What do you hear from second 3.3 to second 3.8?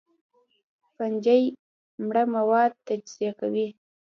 کوي